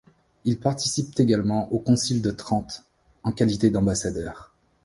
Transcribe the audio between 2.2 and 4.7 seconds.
de Trente en qualité d'ambassadeur.